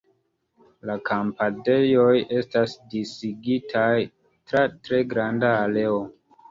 La 0.89 0.95
kampadejoj 1.09 2.15
estas 2.39 2.75
disigitaj 2.95 3.87
tra 4.09 4.69
tre 4.83 5.07
granda 5.15 5.59
areo. 5.65 6.07